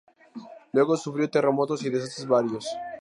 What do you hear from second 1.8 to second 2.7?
y desastres varios.